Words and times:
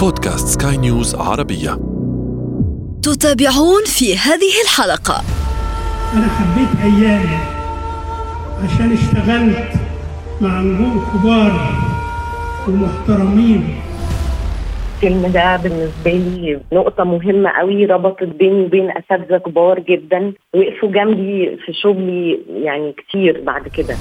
بودكاست 0.00 0.62
سكاي 0.62 0.76
نيوز 0.76 1.14
عربية. 1.14 1.70
تتابعون 3.02 3.84
في 3.86 4.16
هذه 4.16 4.54
الحلقة. 4.64 5.14
أنا 6.14 6.28
حبيت 6.28 6.68
أيامي 6.82 7.38
عشان 8.64 8.92
اشتغلت 8.92 9.72
مع 10.40 10.60
نجوم 10.60 11.04
كبار 11.12 11.72
ومحترمين. 12.68 13.80
الفيلم 14.94 15.26
ده 15.26 15.56
بالنسبة 15.56 16.10
لي 16.10 16.60
نقطة 16.72 17.04
مهمة 17.04 17.50
قوي 17.50 17.84
ربطت 17.84 18.22
بيني 18.22 18.64
وبين 18.64 18.90
أساتذة 18.90 19.38
كبار 19.38 19.80
جدا 19.80 20.32
وقفوا 20.54 20.88
جنبي 20.88 21.58
في 21.66 21.72
شغلي 21.72 22.38
يعني 22.62 22.92
كتير 22.92 23.42
بعد 23.46 23.68
كده. 23.68 23.96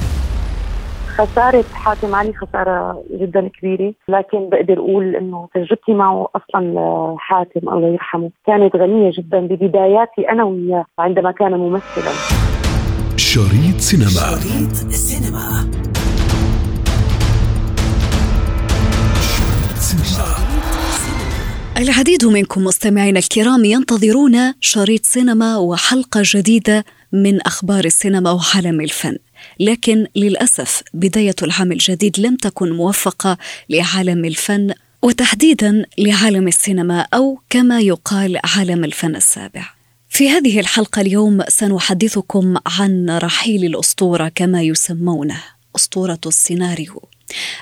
خسارة 1.19 1.65
حاتم 1.73 2.15
علي 2.15 2.33
خسارة 2.33 3.03
جدا 3.11 3.47
كبيرة. 3.47 3.93
لكن 4.07 4.49
بقدر 4.49 4.79
أقول 4.79 5.15
إنه 5.15 5.49
تجربتي 5.53 5.93
معه 5.93 6.27
أصلا 6.35 7.15
حاتم 7.17 7.69
الله 7.69 7.87
يرحمه 7.87 8.31
كانت 8.47 8.75
غنية 8.75 9.11
جدا 9.17 9.39
ببداياتي 9.39 10.29
أنا 10.31 10.43
وياه 10.43 10.85
عندما 10.99 11.31
كان 11.31 11.51
ممثلا. 11.51 12.11
شريط 13.17 13.77
سينما. 13.77 14.09
شريط 14.09 14.85
السينما 14.85 15.69
العديد 21.77 22.25
منكم 22.25 22.63
مستمعينا 22.63 23.19
الكرام 23.19 23.65
ينتظرون 23.65 24.53
شريط 24.59 25.03
سينما 25.03 25.57
وحلقة 25.57 26.21
جديدة 26.23 26.83
من 27.13 27.41
أخبار 27.41 27.85
السينما 27.85 28.31
وعالم 28.31 28.81
الفن. 28.81 29.17
لكن 29.59 30.07
للأسف 30.15 30.83
بداية 30.93 31.35
العام 31.41 31.71
الجديد 31.71 32.19
لم 32.19 32.35
تكن 32.35 32.71
موفقة 32.71 33.37
لعالم 33.69 34.25
الفن 34.25 34.73
وتحديدا 35.01 35.85
لعالم 35.97 36.47
السينما 36.47 37.07
أو 37.13 37.39
كما 37.49 37.79
يقال 37.79 38.39
عالم 38.43 38.83
الفن 38.83 39.15
السابع. 39.15 39.69
في 40.09 40.29
هذه 40.29 40.59
الحلقة 40.59 41.01
اليوم 41.01 41.43
سنحدثكم 41.47 42.55
عن 42.65 43.09
رحيل 43.09 43.65
الأسطورة 43.65 44.31
كما 44.35 44.61
يسمونه 44.61 45.43
أسطورة 45.75 46.19
السيناريو. 46.25 47.01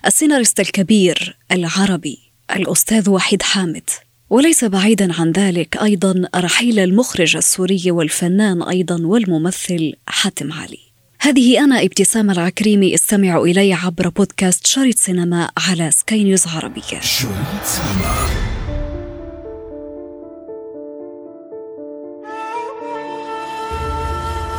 السيناريست 0.05 0.59
الكبير 0.59 1.37
العربي 1.51 2.19
الأستاذ 2.55 3.09
وحيد 3.09 3.41
حامد. 3.41 3.89
وليس 4.29 4.63
بعيدا 4.63 5.13
عن 5.21 5.31
ذلك 5.31 5.77
أيضا 5.77 6.29
رحيل 6.35 6.79
المخرج 6.79 7.35
السوري 7.35 7.91
والفنان 7.91 8.63
أيضا 8.63 9.01
والممثل 9.05 9.93
حاتم 10.07 10.53
علي. 10.53 10.86
هذه 11.21 11.63
أنا 11.63 11.83
ابتسام 11.83 12.31
العكريمي 12.31 12.93
استمعوا 12.93 13.47
إلي 13.47 13.73
عبر 13.73 14.09
بودكاست 14.09 14.67
شريط 14.67 14.97
سينما 14.97 15.49
على 15.69 15.91
سكاي 15.91 16.23
نيوز. 16.23 16.47
شريط 16.47 17.63
سينما 17.63 18.27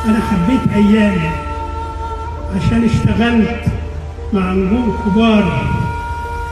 أنا 0.05 0.19
حبيت 0.19 0.73
أيامي 0.75 1.29
عشان 2.55 2.83
اشتغلت 2.83 3.63
مع 4.33 4.53
نجوم 4.53 4.97
كبار 5.05 5.75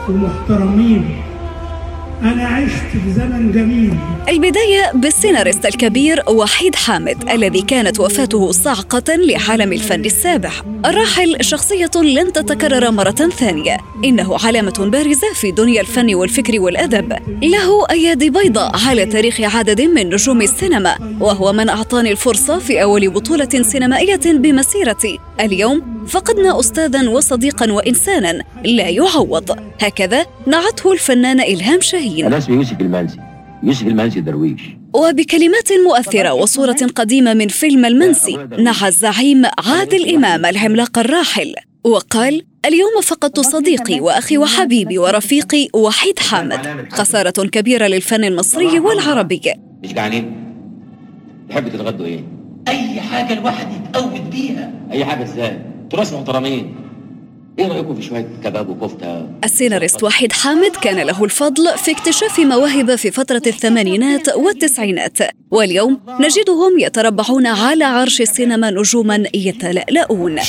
ومحترمين 0.08 1.27
أنا 2.22 2.46
عشت 2.46 2.74
في 2.92 3.12
زمن 3.16 3.52
جميل. 3.52 3.94
البداية 4.28 4.92
بالسيناريست 4.94 5.66
الكبير 5.66 6.22
وحيد 6.28 6.74
حامد 6.74 7.30
الذي 7.30 7.62
كانت 7.62 8.00
وفاته 8.00 8.52
صعقة 8.52 9.14
لعالم 9.14 9.72
الفن 9.72 10.04
السابع 10.04 10.50
الراحل 10.86 11.36
شخصية 11.40 11.90
لن 12.02 12.32
تتكرر 12.32 12.90
مرة 12.90 13.10
ثانية. 13.10 13.76
إنه 14.04 14.36
علامة 14.44 14.90
بارزة 14.92 15.32
في 15.34 15.50
دنيا 15.50 15.80
الفن 15.80 16.14
والفكر 16.14 16.60
والأدب. 16.60 17.12
له 17.42 17.86
أيادي 17.90 18.30
بيضاء 18.30 18.72
على 18.88 19.06
تاريخ 19.06 19.40
عدد 19.56 19.80
من 19.80 20.08
نجوم 20.08 20.42
السينما 20.42 21.16
وهو 21.20 21.52
من 21.52 21.68
أعطاني 21.68 22.10
الفرصة 22.10 22.58
في 22.58 22.82
أول 22.82 23.10
بطولة 23.10 23.62
سينمائية 23.62 24.20
بمسيرتي. 24.24 25.18
اليوم 25.40 26.04
فقدنا 26.08 26.60
أستاذا 26.60 27.08
وصديقا 27.08 27.72
وإنسانا 27.72 28.42
لا 28.64 28.88
يعوض. 28.88 29.58
هكذا 29.80 30.26
نعته 30.46 30.92
الفنانة 30.92 31.42
إلهام 31.42 31.80
شاهين 32.08 32.26
أنا 32.26 32.38
اسمي 32.38 32.56
يوسف 32.56 32.80
المنسي 32.80 33.18
يوسف 33.62 33.86
المنسي 33.86 34.20
درويش. 34.20 34.60
وبكلمات 34.94 35.72
مؤثرة 35.86 36.32
وصورة 36.32 36.76
قديمة 36.94 37.34
من 37.34 37.48
فيلم 37.48 37.84
المنسي 37.84 38.36
نعى 38.58 38.88
الزعيم 38.88 39.42
عادل 39.66 40.14
إمام 40.14 40.46
العملاق 40.46 40.98
الراحل 40.98 41.54
وقال 41.84 42.42
اليوم 42.66 43.00
فقدت 43.02 43.40
صديقي 43.40 44.00
وأخي 44.00 44.38
وحبيبي 44.38 44.98
ورفيقي 44.98 45.68
وحيد 45.74 46.18
حامد 46.18 46.86
خسارة 46.92 47.46
كبيرة 47.46 47.86
للفن 47.86 48.24
المصري 48.24 48.78
والعربي. 48.80 49.40
مش 49.84 49.92
جعانين؟ 49.92 50.32
تحبوا 51.50 51.70
تتغدوا 51.70 52.06
إيه؟ 52.06 52.20
أي 52.68 53.00
حاجة 53.00 53.32
الواحد 53.32 53.66
يتقود 53.72 54.30
بيها. 54.30 54.72
أي 54.92 55.04
حاجة 55.04 55.22
إزاي؟ 55.22 55.58
تراث 55.90 56.14
محترمين. 56.14 56.74
إيه 57.58 57.68
رايكم 57.68 57.94
في 57.94 58.02
شوية 58.02 58.28
كباب 58.44 58.68
وكفتة. 58.68 59.26
السيناريست 59.44 60.02
وحيد 60.02 60.32
حامد 60.32 60.76
كان 60.76 60.96
له 60.96 61.24
الفضل 61.24 61.78
في 61.78 61.90
اكتشاف 61.90 62.38
مواهب 62.38 62.96
في 62.96 63.10
فترة 63.10 63.42
الثمانينات 63.46 64.28
والتسعينات. 64.28 65.18
واليوم 65.50 66.00
نجدهم 66.20 66.78
يتربعون 66.78 67.46
على 67.46 67.84
عرش 67.84 68.20
السينما 68.20 68.70
نجوما 68.70 69.24
يتلألؤون. 69.34 70.36
يا 70.36 70.42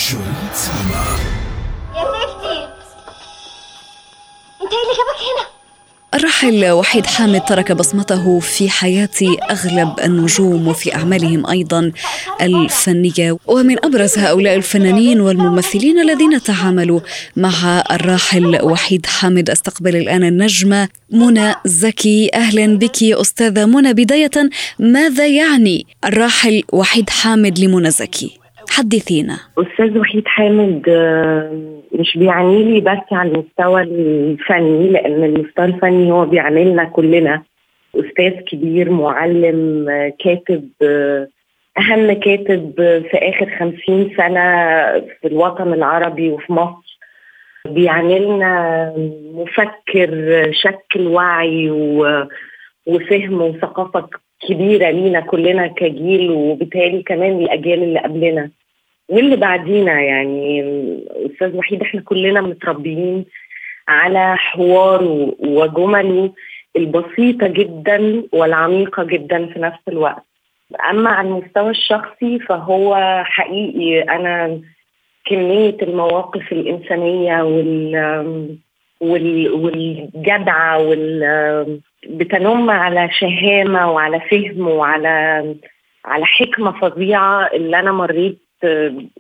انت 4.62 4.74
اللي 4.74 4.94
جابك 4.97 5.22
هنا. 5.30 5.59
الراحل 6.14 6.72
وحيد 6.72 7.06
حامد 7.06 7.42
ترك 7.42 7.72
بصمته 7.72 8.40
في 8.40 8.70
حياة 8.70 9.09
أغلب 9.52 10.00
النجوم 10.03 10.68
وفي 10.68 10.96
أعمالهم 10.96 11.47
أيضا 11.47 11.92
الفنية. 12.42 13.38
ومن 13.47 13.86
أبرز 13.86 14.18
هؤلاء 14.18 14.56
الفنانين 14.56 15.22
والممثلين 15.22 16.00
الذين 16.00 16.42
تعاملوا 16.44 17.00
مع 17.36 17.84
الراحل 17.92 18.59
وحيد 18.62 19.06
حامد 19.06 19.50
أستقبل 19.50 19.96
الآن 19.96 20.24
النجمة 20.24 20.88
منى 21.12 21.56
زكي. 21.66 22.30
أهلا 22.34 22.78
بك 22.78 23.03
أستاذة 23.03 23.66
منى. 23.66 23.94
بداية 23.94 24.50
ماذا 24.80 25.28
يعني 25.28 25.86
الراحل 26.06 26.64
وحيد 26.74 27.09
حامد 27.09 27.59
لمنى 27.59 27.91
زكي؟ 27.91 28.40
حدثينا. 28.69 29.38
أستاذ 29.57 29.97
وحيد 29.97 30.28
حامد 30.28 30.90
آه، 30.90 31.80
مش 31.91 32.18
بيعني 32.18 32.63
لي 32.63 32.81
بس 32.81 32.97
على 33.12 33.30
المستوى 33.31 33.81
الفني 33.81 34.90
لأن 34.90 35.24
المستوى 35.24 35.66
الفني 35.66 36.12
هو 36.12 36.25
بيعملنا 36.25 36.84
كلنا. 36.84 37.44
أستاذ 37.96 38.31
كبير 38.31 38.91
معلم 38.91 39.90
آه، 39.90 40.13
كاتب 40.19 40.69
آه، 40.81 41.28
أهم 41.78 42.13
كاتب 42.13 42.74
في 43.12 43.18
آخر 43.18 43.56
خمسين 43.59 44.12
سنة 44.18 44.44
في 45.22 45.28
الوطن 45.28 45.74
العربي 45.74 46.29
وفي 46.29 46.53
مصر. 46.53 47.00
بيعملنا 47.66 48.94
مفكر 49.34 50.12
شكل 50.52 51.08
وعي 51.08 51.69
و- 51.72 52.28
وفهم 52.85 53.41
وثقافة 53.41 54.09
كبيرة 54.47 54.89
لينا 54.89 55.19
كلنا 55.19 55.67
كجيل 55.67 56.31
وبالتالي 56.31 57.03
كمان 57.03 57.39
الأجيال 57.39 57.83
اللي 57.83 58.00
قبلنا. 58.00 58.50
واللي 59.09 59.35
بعدينا 59.35 60.01
يعني 60.01 60.63
أستاذ 61.25 61.55
وحيد 61.57 61.81
إحنا 61.81 62.01
كلنا 62.01 62.41
متربيين 62.41 63.25
على 63.88 64.38
حواره 64.38 65.35
وجمله 65.39 66.33
البسيطة 66.75 67.47
جدا 67.47 68.23
والعميقة 68.31 69.03
جدا 69.03 69.45
في 69.45 69.59
نفس 69.59 69.79
الوقت. 69.88 70.23
أما 70.89 71.09
على 71.09 71.28
المستوى 71.28 71.69
الشخصي 71.69 72.39
فهو 72.39 72.95
حقيقي. 73.25 74.01
أنا 74.01 74.61
كمية 75.25 75.78
المواقف 75.81 76.51
الإنسانية 76.51 77.44
وال 77.44 78.57
وال 79.01 79.51
والجدعة 79.51 80.88
وال 80.88 81.81
بتنم 82.07 82.69
على 82.69 83.09
شهامة 83.11 83.91
وعلى 83.91 84.19
فهم 84.19 84.67
وعلى 84.67 85.55
على 86.05 86.25
حكمة 86.25 86.72
فظيعة 86.72 87.47
اللي 87.53 87.79
أنا 87.79 87.91
مريت 87.91 88.40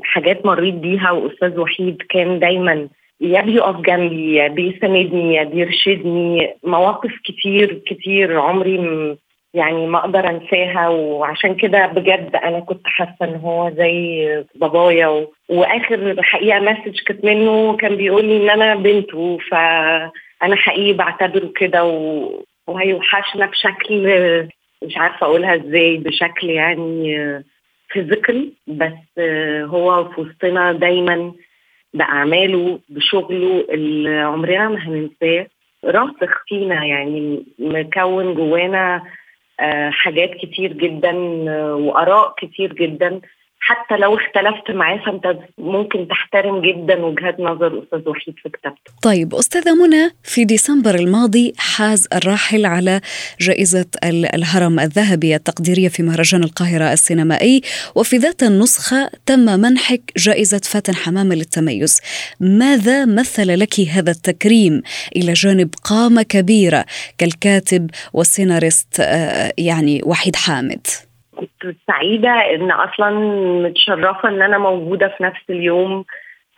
حاجات 0.03 0.45
مريت 0.45 0.73
بيها. 0.73 1.11
وأستاذ 1.11 1.59
وحيد 1.59 2.01
كان 2.09 2.39
دايما 2.39 2.87
يا 3.21 3.41
بيقف 3.41 3.75
جنبي 3.81 4.35
يا 4.35 4.47
بيساندني 4.47 5.35
يا 5.35 5.43
بيرشدني 5.43 6.55
مواقف 6.63 7.11
كتير 7.25 7.81
كتير 7.85 8.39
عمري 8.39 9.17
يعني 9.53 9.87
ما 9.87 9.97
أقدر 9.99 10.29
أنساها. 10.29 10.87
وعشان 10.87 11.55
كده 11.55 11.85
بجد 11.87 12.35
أنا 12.35 12.59
كنت 12.59 12.87
حاسة 12.87 13.15
إن 13.21 13.35
هو 13.35 13.71
زي 13.77 14.27
بابايا. 14.55 15.07
و... 15.07 15.27
وآخر 15.49 16.23
حقيقة 16.23 16.59
مسج 16.59 16.99
كانت 17.05 17.25
منه 17.25 17.77
كان 17.77 17.95
بيقول 17.95 18.25
لي 18.25 18.37
إن 18.43 18.49
أنا 18.49 18.75
بنته. 18.75 19.37
فأنا 19.51 20.55
حقيقي 20.55 20.93
بعتبره 20.93 21.51
كده. 21.55 21.83
و... 21.85 22.29
وهيوحشنا 22.69 23.45
بشكل 23.45 24.07
مش 24.83 24.97
عارفة 24.97 25.25
أقولها 25.25 25.55
إزاي 25.55 25.97
بشكل 25.97 26.49
يعني 26.49 27.17
فيزيكال 27.89 28.51
بس 28.67 29.19
هو 29.63 30.09
في 30.09 30.21
وسطنا 30.21 30.71
دايما 30.71 31.33
بأعماله 31.93 32.79
بشغله 32.89 33.65
اللي 33.69 34.19
عمرنا 34.19 34.69
ما 34.69 34.87
هننساه. 34.87 35.47
راسخ 35.85 36.43
فينا 36.47 36.85
يعني 36.85 37.45
مكون 37.59 38.33
جوانا 38.33 39.03
آه، 39.59 39.89
حاجات 39.89 40.31
كتير 40.33 40.73
جدا 40.73 41.11
آه، 41.49 41.75
وآراء 41.75 42.33
كتير 42.37 42.73
جدا. 42.73 43.21
حتى 43.59 43.97
لو 43.97 44.15
اختلفت 44.15 44.71
معاه 44.71 44.97
فأنت 45.05 45.37
ممكن 45.57 46.07
تحترم 46.07 46.61
جدا 46.61 47.05
وجهات 47.05 47.39
نظر 47.39 47.83
أستاذ 47.83 48.09
وحيد 48.09 48.35
في 48.43 48.49
كتابته. 48.49 48.91
طيب 49.01 49.35
أستاذة 49.35 49.75
منى 49.75 50.09
في 50.23 50.45
ديسمبر 50.45 50.95
الماضي 50.95 51.53
حاز 51.57 52.07
الراحل 52.13 52.65
على 52.65 53.01
جائزة 53.39 53.85
الهرم 54.03 54.79
الذهبي 54.79 55.35
التقديرية 55.35 55.87
في 55.87 56.03
مهرجان 56.03 56.43
القاهرة 56.43 56.93
السينمائي 56.93 57.61
وفي 57.95 58.17
ذات 58.17 58.43
النسخة 58.43 59.09
تم 59.25 59.59
منحك 59.59 60.01
جائزة 60.17 60.61
فاتن 60.63 60.95
حمامة 60.95 61.35
للتميز. 61.35 62.01
ماذا 62.39 63.05
مثل 63.05 63.59
لك 63.59 63.79
هذا 63.79 64.11
التكريم 64.11 64.81
إلى 65.15 65.33
جانب 65.33 65.69
قامة 65.83 66.21
كبيرة 66.21 66.85
كالكاتب 67.17 67.89
والسيناريست 68.13 68.99
آه، 68.99 69.53
يعني 69.57 70.01
وحيد 70.05 70.35
حامد؟ 70.35 70.87
كنت 71.39 71.75
سعيدة 71.87 72.29
إن 72.29 72.71
أصلا 72.71 73.09
متشرفة 73.67 74.29
إن 74.29 74.41
أنا 74.41 74.57
موجودة 74.57 75.07
في 75.07 75.23
نفس 75.23 75.41
اليوم. 75.49 76.05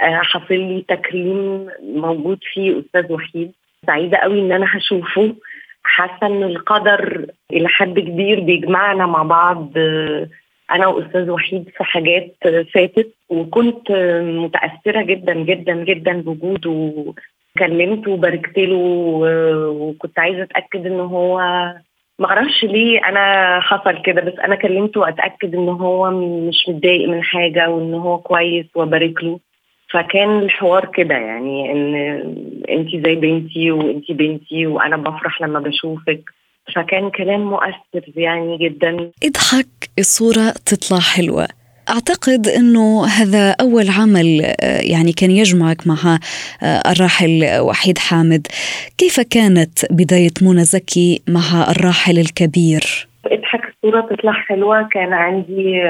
آه، 0.02 0.22
حصل 0.24 0.54
لي 0.54 0.86
تكريم 0.88 1.70
موجود 1.96 2.40
فيه 2.54 2.80
أستاذ 2.80 3.14
وحيد. 3.14 3.52
سعيدة 3.88 4.18
قوي 4.18 4.40
إن 4.40 4.52
أنا 4.52 4.66
هشوفه. 4.70 5.36
حاسة 5.84 6.28
إن 6.28 6.44
القدر 6.44 7.26
إلى 7.52 7.68
حد 7.68 8.00
كبير 8.00 8.40
بيجمعنا 8.40 9.06
مع 9.06 9.24
بعض. 9.24 9.72
آه، 9.78 10.28
أنا 10.72 10.88
وأستاذ 10.88 11.30
وحيد 11.30 11.70
في 11.78 11.84
حاجات 11.84 12.36
فاتت 12.74 13.14
وكنت 13.30 13.92
متأثرة 14.22 15.02
جدا 15.02 15.34
جدا 15.34 15.74
جدا 15.74 16.22
بوجوده. 16.22 17.14
كلمته 17.60 18.12
وباركت 18.12 18.58
له 18.58 18.78
وكنت 19.68 20.20
عايزة 20.20 20.44
أتأكد 20.44 20.86
إن 20.86 21.00
هو 21.00 21.42
ما 22.22 22.28
أعرفش 22.28 22.64
ليه 22.64 23.00
أنا 23.10 23.60
حصل 23.60 24.02
كده 24.02 24.22
بس 24.22 24.34
أنا 24.40 24.56
كلمته 24.56 25.00
واتأكد 25.00 25.56
إن 25.56 25.70
هو 25.70 26.12
مش 26.48 26.56
متضايق 26.68 27.10
من 27.10 27.24
حاجة 27.24 27.70
وإن 27.70 27.94
هو 27.94 28.18
كويس 28.18 28.66
وبارك 28.76 29.24
له. 29.24 29.40
فكان 29.90 30.40
الحوار 30.40 30.86
كده 30.86 31.16
يعني 31.16 31.72
إن 31.72 31.96
انت 32.70 32.90
زي 33.08 33.16
بنتي 33.16 33.72
وانت 33.72 34.12
بنتي 34.12 34.68
وأنا 34.68 34.98
بفرح 34.98 35.42
لما 35.42 35.60
بشوفك. 35.60 36.24
فكان 36.76 37.10
كلام 37.10 37.42
مؤثر 37.42 38.04
يعني 38.16 38.58
جدا. 38.58 39.12
اضحك 39.24 39.90
الصورة 40.00 40.54
تطلع 40.66 41.00
حلوة. 41.00 41.48
أعتقد 41.92 42.48
أنه 42.48 43.06
هذا 43.06 43.56
أول 43.62 43.90
عمل 43.90 44.42
آه، 44.42 44.82
يعني 44.82 45.12
كان 45.14 45.32
يجمعك 45.32 45.88
مع 45.88 46.20
آه، 46.64 46.92
الراحل 46.92 47.60
وحيد 47.60 47.98
حامد. 47.98 48.48
كيف 48.98 49.20
كانت 49.20 49.92
بداية 49.92 50.36
منى 50.42 50.64
زكي 50.64 51.22
مع 51.28 51.72
الراحل 51.72 52.20
الكبير؟ 52.20 53.08
اضحك 53.26 53.62
الصورة 53.70 54.02
تطلع 54.02 54.32
حلوة. 54.32 54.88
كان 54.92 55.14
عندي 55.14 55.82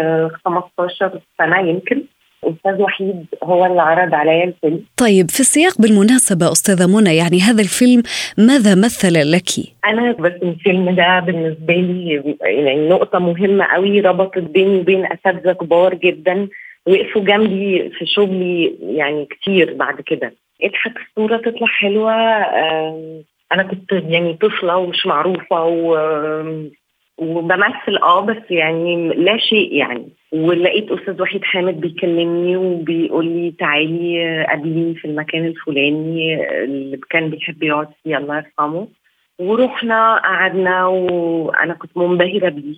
15 0.46 1.06
آه، 1.06 1.22
سنة 1.38 1.60
يمكن. 1.70 2.04
أستاذ 2.44 2.82
وحيد 2.82 3.26
هو 3.44 3.66
اللي 3.66 3.82
عرض 3.82 4.14
عليا 4.14 4.44
الفيلم. 4.44 4.86
طيب 4.98 5.30
في 5.30 5.40
السياق 5.40 5.82
بالمناسبة 5.82 6.52
أستاذة 6.52 6.98
منى 6.98 7.16
يعني 7.16 7.40
هذا 7.40 7.62
الفيلم 7.62 8.04
ماذا 8.38 8.76
مثل 8.76 9.32
لك؟ 9.32 9.50
أنا 9.88 10.12
بس 10.12 10.32
الفيلم 10.44 10.96
ده 10.96 11.20
بالنسبة 11.20 11.74
لي 11.74 12.36
يعني 12.42 12.90
نقطة 12.90 13.20
مهمة 13.20 13.66
قوي 13.66 14.00
ربطت 14.00 14.38
بيني 14.38 14.80
وبين 14.80 15.06
أساتذة 15.06 15.52
كبار 15.52 15.94
جدا 15.94 16.48
وقفوا 16.88 17.22
جنبي 17.22 17.90
في 17.90 18.06
شغلي 18.06 18.76
يعني 18.82 19.26
كتير 19.26 19.74
بعد 19.74 20.02
كده. 20.02 20.34
اضحك 20.64 20.94
الصورة 20.98 21.38
تطلع 21.38 21.68
حلوة 21.68 22.14
أنا 23.52 23.64
كنت 23.64 23.92
يعني 23.92 24.34
طفلة 24.34 24.78
ومش 24.78 25.06
معروفة 25.06 25.66
و 25.66 25.96
وبمثل 27.22 27.98
آه 28.04 28.22
بس 28.22 28.44
يعني 28.50 29.10
لا 29.10 29.38
شيء 29.38 29.74
يعني. 29.76 30.10
ولقيت 30.32 30.92
أستاذ 30.92 31.22
وحيد 31.22 31.44
حامد 31.44 31.82
بيكلمني 31.82 32.58
وبيقول 32.58 33.26
لي 33.26 33.52
تعالي 33.60 34.46
قابليني 34.50 34.96
في 34.96 35.06
المكان 35.06 35.46
الفلاني 35.46 36.48
اللي 36.64 37.00
كان 37.10 37.30
بيحب 37.30 37.64
يقعد 37.64 37.88
فيه 38.04 38.18
الله 38.18 38.38
يرحمه. 38.38 38.88
ورحنا 39.40 40.16
قعدنا 40.16 40.86
وأنا 40.86 41.74
كنت 41.74 41.98
منبهرة 41.98 42.50
بيه 42.50 42.76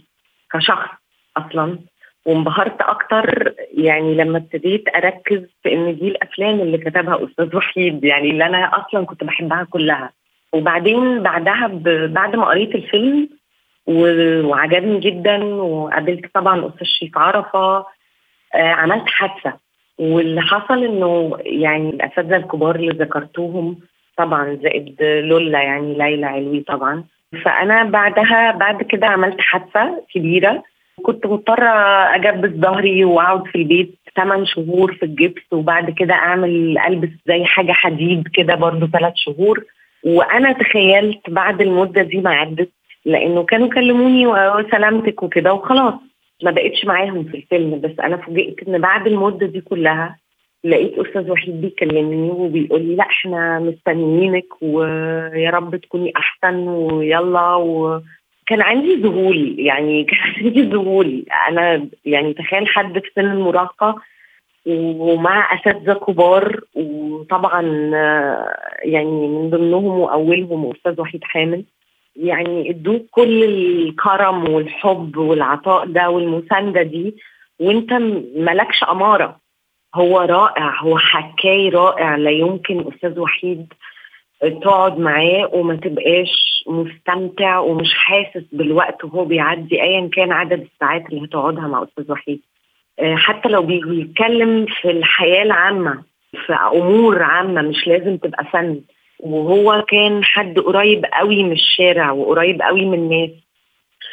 كشخص 0.54 0.90
أصلا. 1.38 1.80
وانبهرت 2.25 2.81
أكتر 2.81 3.54
يعني 3.74 4.16
لما 4.16 4.38
ابتديت 4.38 4.84
أركز 4.95 5.42
في 5.63 5.74
إن 5.74 5.95
دي 5.95 6.07
الأفلام 6.07 6.60
اللي 6.62 6.78
كتبها 6.78 7.24
أستاذ 7.25 7.56
وحيد 7.56 8.04
يعني 8.04 8.30
اللي 8.30 8.45
أنا 8.45 8.72
أصلا 8.81 9.06
كنت 9.06 9.24
بحبها 9.24 9.68
كلها. 9.69 10.12
وبعدين 10.54 11.24
بعدها 11.24 11.68
بعد 12.07 12.36
ما 12.36 12.45
قريت 12.45 12.75
الفيلم 12.75 13.30
وعجبني 13.88 15.00
جدا 15.00 15.44
وقابلت 15.44 16.25
طبعا 16.33 16.68
أستاذ 16.68 16.88
شريف 16.88 17.18
عرفة. 17.18 17.85
آه، 18.56 18.71
عملت 18.74 19.03
حادثة. 19.07 19.53
واللي 20.00 20.41
حصل 20.41 20.83
إنه 20.83 21.38
يعني 21.39 21.89
الأساتذة 21.89 22.35
الكبار 22.35 22.75
اللي 22.75 22.91
ذكرتوهم 22.91 23.77
طبعا 24.18 24.59
زائد 24.63 24.95
لولا 25.01 25.62
يعني 25.62 25.94
ليلى 25.97 26.25
علوي 26.25 26.59
طبعا. 26.59 27.03
فأنا 27.45 27.83
بعدها 27.83 28.51
بعد 28.51 28.83
كده 28.83 29.07
عملت 29.07 29.41
حادثة 29.41 30.03
كبيرة. 30.13 30.63
كنت 31.03 31.25
مضطرة 31.25 31.69
أجبس 32.15 32.50
ظهري 32.50 33.06
وأقعد 33.06 33.44
في 33.47 33.56
البيت 33.56 34.00
ثمان 34.15 34.45
شهور 34.45 34.94
في 34.94 35.03
الجبس 35.06 35.41
وبعد 35.53 35.89
كده 35.89 36.13
أعمل 36.13 36.77
ألبس 36.77 37.09
زي 37.27 37.45
حاجة 37.45 37.71
حديد 37.71 38.27
كده 38.33 38.56
برضو 38.56 38.88
ثلاث 38.88 39.13
شهور. 39.15 39.65
وأنا 40.03 40.51
تخيلت 40.51 41.30
بعد 41.30 41.62
المدة 41.62 42.01
دي 42.01 42.18
ما 42.18 42.30
عدت 42.33 42.69
لأنه 43.05 43.44
كانوا 43.44 43.67
كلموني 43.69 44.27
وسلامتك 44.27 45.23
وكده 45.23 45.53
وخلاص. 45.53 45.94
ما 46.44 46.51
بقتش 46.51 46.85
معاهم 46.85 47.23
في 47.23 47.38
الفيلم 47.38 47.81
بس 47.81 48.00
أنا 48.00 48.17
فوجئت 48.17 48.67
إن 48.67 48.81
بعد 48.81 49.07
المدة 49.07 49.45
دي 49.45 49.61
كلها 49.61 50.17
لقيت 50.63 51.00
أستاذ 51.00 51.31
وحيد 51.31 51.61
بيكلمني 51.61 52.31
وبيقول 52.31 52.81
لي 52.81 52.95
لا 52.95 53.03
إحنا 53.03 53.59
مستنيينك 53.59 54.45
ويا 54.61 55.50
رب 55.50 55.75
تكوني 55.75 56.13
أحسن 56.17 56.67
ويلا 56.67 57.55
و. 57.55 58.01
كان 58.47 58.61
عندي 58.61 58.95
ذهول 58.95 59.56
يعني 59.59 60.03
كان 60.09 60.19
عندي 60.19 60.61
ذهول. 60.61 61.25
أنا 61.49 61.88
يعني 62.06 62.33
تخيل 62.33 62.67
حد 62.67 62.99
في 62.99 63.11
سن 63.15 63.31
المراهقة 63.31 64.01
ومع 64.65 65.59
أساتذة 65.59 65.94
كبار 65.94 66.61
وطبعا 66.75 67.61
يعني 68.83 69.27
من 69.27 69.49
ضمنهم 69.49 69.99
وأولهم 69.99 70.71
أستاذ 70.71 71.01
وحيد 71.01 71.23
حامد. 71.23 71.65
يعني 72.15 72.69
ادوك 72.69 73.06
كل 73.12 73.44
الكرم 73.44 74.49
والحب 74.49 75.18
والعطاء 75.18 75.85
ده 75.85 76.09
والمساندة 76.09 76.81
دي 76.81 77.16
وانت 77.59 77.94
مالكش 78.37 78.83
أمارة. 78.83 79.40
هو 79.95 80.19
رائع 80.21 80.80
هو 80.81 80.97
حكاي 80.97 81.69
رائع. 81.69 82.16
لا 82.16 82.31
يمكن 82.31 82.85
أستاذ 82.94 83.19
وحيد 83.19 83.73
تقعد 84.61 84.99
معاه 84.99 85.49
وما 85.54 85.76
تبقاش 85.76 86.64
مستمتع 86.68 87.59
ومش 87.59 87.94
حاسس 87.94 88.44
بالوقت 88.52 89.04
وهو 89.04 89.26
بيعدي 89.26 89.81
ايا 89.81 90.09
كان 90.14 90.31
عدد 90.31 90.61
الساعات 90.73 91.06
اللي 91.09 91.26
هتقعدها 91.26 91.68
مع 91.68 91.83
أستاذ 91.83 92.11
وحيد. 92.11 92.42
آه، 92.99 93.16
حتى 93.16 93.49
لو 93.49 93.61
بيتكلم 93.61 94.66
في 94.81 94.92
الحياة 94.92 95.44
العامة 95.44 96.04
في 96.45 96.54
أمور 96.54 97.23
عامة 97.23 97.61
مش 97.61 97.87
لازم 97.87 98.18
تبقى 98.18 98.45
فن. 98.45 98.81
وهو 99.23 99.85
كان 99.87 100.23
حد 100.23 100.59
قريب 100.59 101.06
قوي 101.13 101.44
من 101.44 101.51
الشارع 101.51 102.11
وقريب 102.11 102.61
قوي 102.61 102.85
من 102.85 102.99
الناس. 102.99 103.30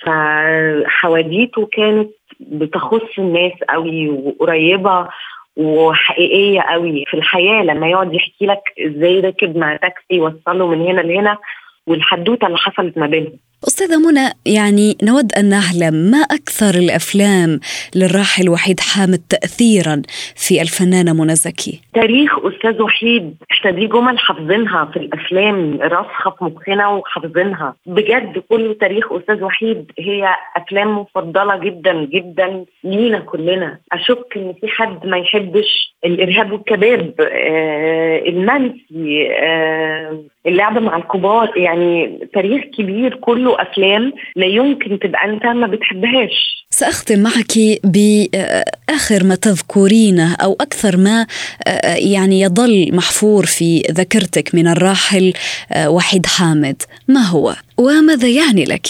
فحواديته 0.07 1.67
كانت 1.67 2.11
بتخص 2.41 3.19
الناس 3.19 3.53
قوي 3.69 4.09
وقريبة 4.09 5.09
وحقيقية 5.57 6.61
قوي 6.61 7.05
في 7.07 7.15
الحياة. 7.15 7.63
لما 7.63 7.89
يقعد 7.89 8.15
يحكي 8.15 8.47
لك 8.47 8.63
إزاي 8.87 9.21
ركب 9.21 9.57
مع 9.57 9.77
تاكسي 9.77 10.21
وصله 10.21 10.67
من 10.67 10.81
هنا 10.81 11.01
لهنا 11.01 11.39
والحدوتة 11.87 12.47
اللي 12.47 12.59
حصلت 12.59 12.99
ما 12.99 13.07
بينهم. 13.07 13.39
أستاذة 13.69 13.99
منى 13.99 14.29
يعني 14.47 14.97
نود 15.03 15.33
أن 15.39 15.49
نعلم 15.49 15.95
ما 15.95 16.19
أكثر 16.19 16.75
الأفلام 16.79 17.61
للراحل 17.97 18.49
وحيد 18.49 18.81
حامد 18.81 19.21
تأثيرا 19.31 20.03
في 20.37 20.63
الفنانة 20.63 21.13
منى 21.13 21.35
زكي؟ 21.35 21.81
تاريخ 21.95 22.31
أستاذ 22.47 22.83
وحيد 22.83 23.35
إحنا 23.53 23.71
دي 23.71 23.87
جمل 23.87 24.19
حافظينها 24.19 24.85
في 24.93 24.97
الأفلام 24.97 25.79
راسخة 25.83 26.31
في 26.39 26.45
مخنا 26.45 26.89
وحافظينها. 26.89 27.75
بجد 27.87 28.43
كل 28.49 28.77
تاريخ 28.81 29.13
أستاذ 29.13 29.43
وحيد 29.45 29.93
هي 29.99 30.29
أفلام 30.57 30.99
مفضلة 30.99 31.57
جدا 31.57 32.05
جدا 32.05 32.65
لينا 32.85 33.19
كلنا. 33.19 33.79
أشك 33.93 34.27
إن 34.37 34.55
في 34.61 34.69
حد 34.69 35.07
ما 35.07 35.19
يحبش 35.19 35.95
الإرهاب 36.05 36.53
والكباب 36.53 37.15
آه 37.21 38.23
المنسي 38.29 39.29
آه 39.39 40.25
اللعب 40.47 40.79
مع 40.79 40.97
الكبار. 40.97 41.53
يعني 41.57 42.19
تاريخ 42.35 42.65
كبير 42.65 43.15
كله 43.15 43.50
بيعملوا 43.51 43.63
أفلام 43.63 44.13
لا 44.37 44.47
يمكن 44.47 44.99
تبقى 44.99 45.25
أنت 45.25 45.47
ما 45.47 45.67
بتحبهاش. 45.67 46.67
سأختم 46.71 47.19
معك 47.23 47.81
بآخر 47.85 49.25
ما 49.25 49.35
تذكرينه 49.35 50.35
أو 50.35 50.57
أكثر 50.61 50.97
ما 50.97 51.27
آه، 51.67 51.95
يعني 51.95 52.41
يظل 52.41 52.91
محفور 52.93 53.47
في 53.47 53.83
ذاكرتك 53.91 54.55
من 54.55 54.69
الراحل 54.69 55.33
آه، 55.73 55.91
وحيد 55.91 56.27
حامد. 56.27 56.83
ما 57.09 57.21
هو؟ 57.21 57.55
وماذا 57.79 58.29
يعني 58.29 58.65
لك؟ 58.65 58.87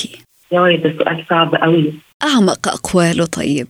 يا 0.53 0.77
ده 0.77 0.95
سؤال 0.99 1.25
صعب 1.31 1.55
قوي 1.55 1.93
أعمق 2.23 2.69
أقواله 2.69 3.27
طيب. 3.27 3.69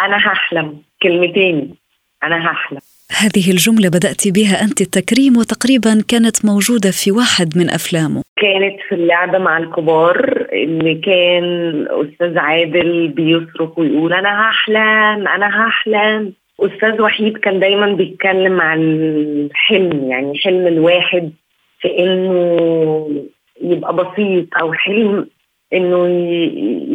أنا 0.00 0.16
هحلم. 0.16 0.82
كلمتين. 1.02 1.74
أنا 2.22 2.50
هحلم. 2.50 2.80
هذه 3.22 3.50
الجملة 3.50 3.88
بدأت 3.88 4.28
بها 4.28 4.62
أنت 4.64 4.80
التكريم 4.80 5.36
وتقريبا 5.36 6.02
كانت 6.08 6.44
موجودة 6.44 6.90
في 6.90 7.10
واحد 7.10 7.58
من 7.58 7.70
أفلامه. 7.70 8.22
كانت 8.36 8.76
في 8.88 8.94
اللعبة 8.94 9.38
مع 9.38 9.58
الكبار 9.58 10.46
اللي 10.52 10.94
كان 10.94 11.44
أستاذ 11.90 12.38
عادل 12.38 13.08
بيصرخ 13.08 13.78
ويقول 13.78 14.12
أنا 14.12 14.50
هحلم 14.50 15.28
أنا 15.28 15.48
هحلم. 15.68 16.32
أستاذ 16.60 17.00
وحيد 17.02 17.36
كان 17.36 17.60
دايما 17.60 17.92
بيتكلم 17.92 18.60
عن 18.60 18.80
الحلم 18.80 20.10
يعني 20.10 20.38
حلم 20.38 20.66
الواحد 20.66 21.32
في 21.80 21.98
إنه 21.98 23.24
يبقى 23.62 23.96
بسيط 23.96 24.46
أو 24.60 24.72
حلم 24.72 25.26
إنه 25.72 26.06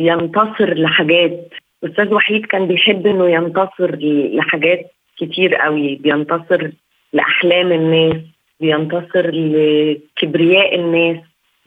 ينتصر 0.03 0.73
لحاجات. 0.73 1.49
أستاذ 1.85 2.13
وحيد 2.13 2.45
كان 2.45 2.67
بيحب 2.67 3.07
إنه 3.07 3.29
ينتصر 3.29 3.95
لحاجات 4.35 4.91
كتير 5.19 5.55
قوي 5.55 5.95
بينتصر 5.95 6.69
لأحلام 7.13 7.71
الناس 7.71 8.21
بينتصر 8.59 9.31
لكبرياء 9.33 10.75
الناس. 10.75 11.17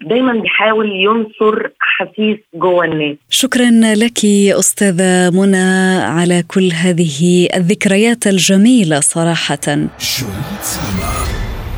دايما 0.00 0.32
بيحاول 0.32 0.92
ينصر 0.92 1.68
احاسيس 1.82 2.38
جوه 2.54 2.84
الناس. 2.84 3.16
شكرا 3.30 3.70
لك 3.94 4.24
أستاذة 4.58 5.30
منى 5.30 5.98
على 6.02 6.42
كل 6.54 6.70
هذه 6.72 7.48
الذكريات 7.54 8.26
الجميلة 8.26 9.00
صراحة. 9.00 9.66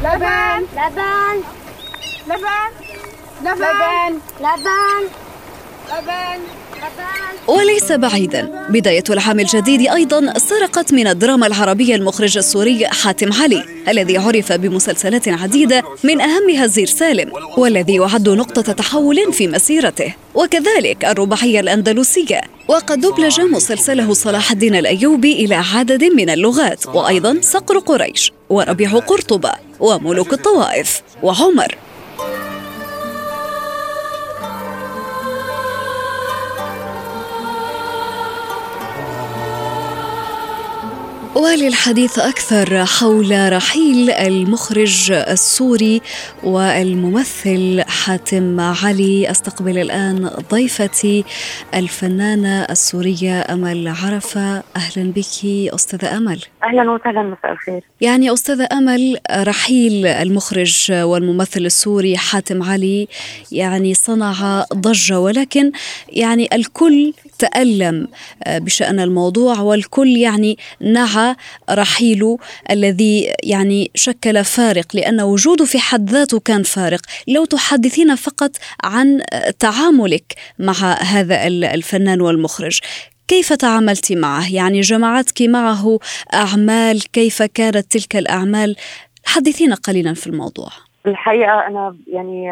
لبن 0.05 0.61
لبن 0.79 1.37
لبن 2.29 2.73
لبن 3.43 4.13
لبن 4.41 5.03
لبن. 5.91 6.64
وليس 7.47 7.93
بعيدا 7.93 8.67
بداية 8.69 9.05
العام 9.11 9.41
الجديد 9.41 9.89
أيضا 9.89 10.39
سرقت 10.39 10.93
من 10.93 11.07
الدراما 11.07 11.47
العربية 11.47 11.95
المخرج 11.95 12.37
السوري 12.37 12.87
حاتم 12.89 13.33
علي 13.33 13.65
الذي 13.89 14.19
عرف 14.19 14.53
بمسلسلات 14.53 15.29
عديدة 15.29 15.83
من 16.05 16.21
أهمها 16.21 16.67
زير 16.67 16.87
سالم 16.87 17.33
والذي 17.59 17.95
يعد 17.95 18.29
نقطة 18.29 18.73
تحول 18.73 19.33
في 19.33 19.49
مسيرته. 19.49 20.15
وكذلك 20.35 21.05
الرباعية 21.05 21.61
الأندلسية 21.61 22.41
وقد 22.69 23.01
دبلج 23.01 23.41
مسلسله 23.41 24.15
صلاح 24.15 24.51
الدين 24.51 24.75
الأيوبي 24.75 25.33
إلى 25.33 25.55
عدد 25.55 26.05
من 26.05 26.31
اللغات 26.31 26.87
وأيضا 26.87 27.39
صقر 27.41 27.79
قريش 27.79 28.33
وربيع 28.51 28.99
قرطبة 28.99 29.53
وملوك 29.81 30.33
الطوائف 30.33 31.03
وعمر. 31.23 31.75
وللحديث 41.35 42.19
أكثر 42.19 42.85
حول 42.85 43.53
رحيل 43.53 44.11
المخرج 44.11 45.13
السوري 45.13 46.01
والممثل 46.45 47.83
حاتم 47.89 48.61
علي. 48.61 49.31
أستقبل 49.31 49.79
الآن 49.79 50.31
ضيفتي 50.51 51.25
الفنانة 51.75 52.63
السورية 52.63 53.41
أمل 53.51 53.89
عرفة. 53.89 54.63
أهلا 54.77 55.13
بك 55.13 55.45
أستاذة 55.75 56.17
أمل. 56.17 56.43
أهلا 56.65 56.91
وسهلا 56.91 57.23
مساء 57.23 57.53
الخير. 57.53 57.83
يعني 58.01 58.33
أستاذة 58.33 58.69
أمل 58.73 59.19
رحيل 59.31 60.07
المخرج 60.07 60.93
والممثل 60.93 61.61
السوري 61.61 62.17
حاتم 62.17 62.63
علي 62.63 63.09
يعني 63.53 63.95
صنع 63.95 64.65
ضجة 64.75 65.21
ولكن 65.21 65.73
يعني 66.09 66.49
الكل 66.53 67.13
تألم 67.39 68.09
بشأن 68.49 69.01
الموضوع. 69.01 69.61
والكل 69.61 70.09
يعني 70.09 70.59
نعى 70.81 71.35
رحيله 71.71 72.39
الذي 72.71 73.33
يعني 73.43 73.91
شكل 73.95 74.45
فارق 74.45 74.87
لأن 74.95 75.21
وجوده 75.21 75.65
في 75.65 75.79
حد 75.79 76.11
ذاته 76.11 76.41
كان 76.41 76.63
فارق. 76.63 77.01
لو 77.29 77.45
تحدثينا 77.45 78.15
فقط 78.15 78.51
عن 78.85 79.21
تعاملك 79.59 80.35
مع 80.59 80.93
هذا 80.93 81.47
الفنان 81.47 82.21
والمخرج 82.21 82.81
كيف 83.29 83.53
تعاملت 83.53 84.13
معه؟ 84.13 84.55
يعني 84.55 84.81
جمعتك 84.81 85.43
معه 85.43 85.99
أعمال 86.35 87.11
كيف 87.13 87.43
كانت 87.43 87.93
تلك 87.93 88.17
الأعمال؟ 88.17 88.77
حدثينا 89.27 89.75
قليلا 89.75 90.15
في 90.15 90.27
الموضوع. 90.27 90.69
الحقيقة 91.07 91.67
أنا 91.67 91.97
يعني 92.07 92.51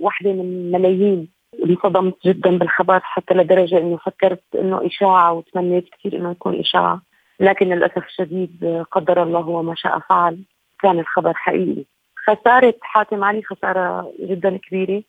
واحدة 0.00 0.32
من 0.32 0.72
ملايين 0.72 1.28
انصدمت 1.64 2.14
جدا 2.24 2.58
بالخبر 2.58 3.00
حتى 3.00 3.34
لدرجة 3.34 3.78
أنه 3.78 3.96
فكرت 3.96 4.42
أنه 4.54 4.86
إشاعة 4.86 5.32
وتمنيت 5.32 5.88
كثير 5.88 6.16
أنه 6.16 6.30
يكون 6.30 6.60
إشاعة. 6.60 7.02
لكن 7.40 7.68
للأسف 7.68 8.06
الشديد 8.06 8.84
قدر 8.90 9.22
الله 9.22 9.48
وما 9.48 9.74
شاء 9.74 9.98
فعل. 9.98 10.38
كان 10.80 10.98
الخبر 10.98 11.34
حقيقي. 11.34 11.84
خسارة 12.26 12.74
حاتم 12.80 13.24
علي 13.24 13.42
خسارة 13.42 14.12
جدا 14.20 14.56
كبيرة. 14.56 15.02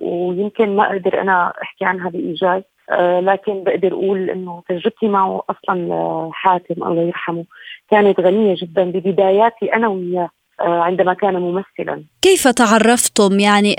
ويمكن 0.00 0.76
ما 0.76 0.86
أقدر 0.92 1.20
أنا 1.20 1.52
أحكي 1.62 1.84
عنها 1.84 2.10
بإيجاز. 2.10 2.62
آه 2.90 3.20
لكن 3.20 3.64
بقدر 3.64 3.92
أقول 3.92 4.30
إنه 4.30 4.62
تجربتي 4.68 5.08
معه 5.08 5.42
أصلا 5.50 6.30
حاتم 6.32 6.84
الله 6.84 7.02
يرحمه 7.02 7.44
كانت 7.90 8.20
غنية 8.20 8.54
جدا. 8.58 8.84
ببداياتي 8.84 9.74
أنا 9.74 9.88
وياه 9.88 10.30
عندما 10.60 11.14
كان 11.14 11.34
ممثلا. 11.34 12.04
كيف 12.22 12.48
تعرفتم 12.48 13.40
يعني 13.40 13.76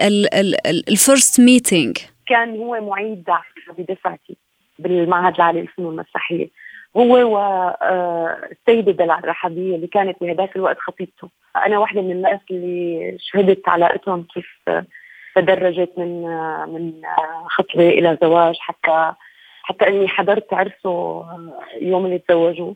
ال 0.89 0.98
first 0.98 1.41
meeting 1.41 1.97
كان 2.27 2.57
هو 2.57 2.81
معيد 2.81 3.29
بدفعتي 3.77 4.38
بالمعهد 4.79 5.36
العالي 5.36 5.62
للفنون 5.62 5.93
المسرحية. 5.93 6.50
هو 6.98 7.13
والسيده 7.15 8.91
آه، 8.91 8.96
دلع 8.96 9.19
الرحبيه 9.19 9.75
اللي 9.75 9.88
كانت 9.88 10.17
بهذاك 10.22 10.55
الوقت 10.55 10.77
خطيبته. 10.79 11.29
أنا 11.65 11.79
واحدة 11.79 12.01
من 12.01 12.12
الناس 12.12 12.39
اللي 12.51 13.17
شهدت 13.19 13.69
علاقتهم 13.69 14.25
كيف 14.34 14.48
تدرجت 15.36 15.91
من 15.98 16.22
من 16.74 16.93
خطبة 17.48 17.89
إلى 17.89 18.17
زواج 18.22 18.55
حتى 18.60 19.13
حتى 19.63 19.88
إني 19.88 20.07
حضرت 20.07 20.53
عرسه 20.53 21.25
يوم 21.81 22.05
اللي 22.05 22.19
تزوجوا. 22.19 22.74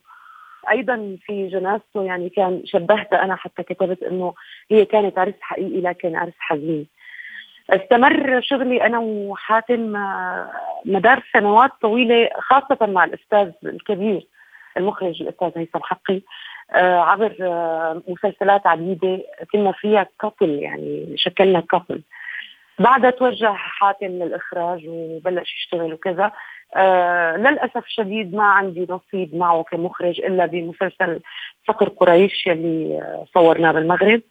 أيضا 0.70 1.18
في 1.25 1.48
جنازته 1.48 2.03
يعني 2.03 2.30
كان 2.30 2.62
شبهتها 2.65 3.24
أنا 3.24 3.36
حتى 3.36 3.63
كتبت 3.63 4.03
إنه 4.03 4.34
هي 4.72 4.86
كانت 4.86 5.20
عرس 5.20 5.34
حقيقي 5.41 5.82
لكن 5.82 6.15
عرس 6.15 6.34
حزين. 6.39 6.88
استمر 7.70 8.41
شغلي 8.41 8.86
أنا 8.86 9.00
وحاتم 9.00 9.96
آه، 9.96 10.51
مدار 10.86 11.24
سنوات 11.34 11.72
طويلة 11.82 12.30
خاصة 12.39 12.86
مع 12.86 13.03
الأستاذ 13.03 13.51
الكبير 13.65 14.27
المخرج 14.77 15.22
الأستاذ 15.22 15.51
هيثم 15.56 15.80
حقي 15.84 16.22
آه، 16.74 17.00
عبر 17.00 17.36
آه، 17.41 18.01
مسلسلات 18.08 18.68
عديدة 18.68 19.20
كنا 19.51 19.72
فيها 19.72 20.08
couple 20.19 20.50
يعني 20.50 21.13
شكلنا 21.18 21.60
couple 21.60 22.01
بعدها 22.80 23.10
توجه 23.10 23.53
حاتم 23.53 24.08
للإخراج 24.08 24.84
وبلش 24.88 25.56
يشتغل 25.56 25.94
وكذا. 25.94 26.32
آه 26.75 27.37
للأسف 27.37 27.85
الشديد 27.85 28.35
ما 28.35 28.43
عندي 28.43 28.87
نصيب 28.89 29.35
معه 29.35 29.63
كمخرج 29.63 30.21
إلا 30.21 30.45
بمسلسل 30.45 31.19
صقر 31.67 31.89
قريش 31.89 32.47
يلي 32.47 33.03
صورناه 33.33 33.71
بالمغرب. 33.71 34.21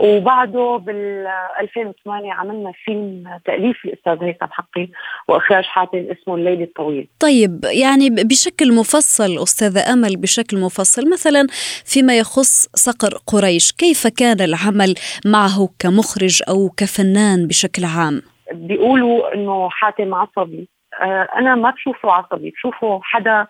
وبعده 0.00 0.76
بال 0.76 1.26
2008 1.60 2.32
عملنا 2.32 2.72
فيلم 2.84 3.40
تأليف 3.44 3.84
الأستاذ 3.84 4.24
هيثم 4.24 4.46
حقي 4.50 4.88
وإخراج 5.28 5.64
حاتم 5.64 6.06
اسمه 6.10 6.34
الليل 6.34 6.62
الطويل. 6.62 7.08
طيب 7.20 7.64
يعني 7.64 8.10
بشكل 8.10 8.74
مفصل 8.74 9.42
أستاذة 9.42 9.92
أمل 9.92 10.16
بشكل 10.16 10.60
مفصل 10.60 11.10
مثلا 11.12 11.46
فيما 11.84 12.18
يخص 12.18 12.68
صقر 12.74 13.18
قريش 13.26 13.72
كيف 13.72 14.06
كان 14.06 14.40
العمل 14.40 14.94
معه 15.26 15.68
كمخرج 15.78 16.42
أو 16.48 16.68
كفنان 16.76 17.46
بشكل 17.46 17.84
عام؟ 17.84 18.22
بيقولوا 18.52 19.34
إنه 19.34 19.68
حاتم 19.70 20.14
عصبي. 20.14 20.68
آه 21.00 21.22
أنا 21.36 21.54
ما 21.54 21.70
بشوفه 21.70 22.12
عصبي 22.12 22.50
بشوفه 22.50 23.00
حدا 23.02 23.46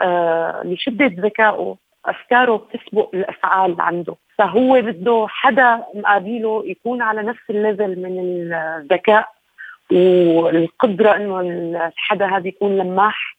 آه 0.00 0.62
لشدة 0.64 1.06
ذكائه 1.22 1.76
أفكاره 2.06 2.56
بتسبق 2.56 3.10
الأفعال 3.14 3.76
عنده. 3.80 4.16
فهو 4.38 4.82
بده 4.82 5.26
حدا 5.28 5.84
مقابله 5.94 6.62
يكون 6.66 7.02
على 7.02 7.22
نفس 7.22 7.40
الليفل 7.50 8.02
من 8.02 8.18
الذكاء 8.20 9.28
والقدرة 9.92 11.16
إنه 11.16 11.40
الحدا 11.86 12.26
هذا 12.26 12.48
يكون 12.48 12.78
لماح 12.78 13.36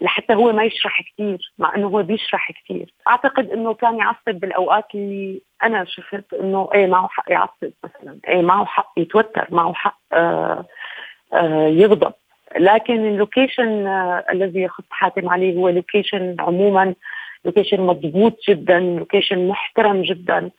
لحتى 0.00 0.34
هو 0.34 0.52
ما 0.52 0.64
يشرح 0.64 1.02
كثير 1.02 1.52
مع 1.58 1.74
إنه 1.74 1.86
هو 1.86 2.02
بيشرح 2.02 2.52
كثير 2.52 2.94
أعتقد 3.08 3.50
إنه 3.50 3.74
كان 3.74 3.98
يعصب 3.98 4.40
بالأوقات 4.40 4.84
اللي 4.94 5.42
أنا 5.62 5.84
شفت 5.84 6.34
إنه 6.34 6.68
إيه 6.74 6.86
معه 6.86 7.08
حق 7.08 7.24
يعصب 7.32 7.70
مثلا 7.84 8.18
إيه 8.28 8.42
معه 8.42 8.64
حق 8.64 8.92
يتوتر 8.96 9.46
معه 9.50 9.72
حق 9.74 9.98
آه 10.12 10.64
يغضب. 11.68 12.12
لكن 12.58 13.06
ال 13.06 13.15
location 13.15 13.86
الذي 14.32 14.60
يخص 14.60 14.84
حاتم 14.90 15.28
علي 15.28 15.56
هو 15.56 15.68
location 15.68 16.36
عموما 16.38 16.94
location 17.44 17.80
مضبوط 17.80 18.36
جدا 18.48 18.80
location 18.80 19.48
محترم 19.48 20.02
جدا 20.02 20.50